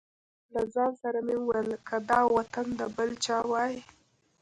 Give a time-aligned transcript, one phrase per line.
[0.53, 3.75] له ځان سره مې وویل که دا وطن د بل چا وای.